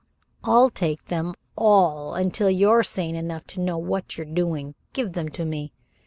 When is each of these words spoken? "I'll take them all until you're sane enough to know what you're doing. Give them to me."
"I'll 0.43 0.71
take 0.71 1.05
them 1.05 1.35
all 1.55 2.15
until 2.15 2.49
you're 2.49 2.81
sane 2.81 3.13
enough 3.13 3.45
to 3.53 3.59
know 3.59 3.77
what 3.77 4.17
you're 4.17 4.25
doing. 4.25 4.73
Give 4.93 5.13
them 5.13 5.29
to 5.29 5.45
me." 5.45 5.73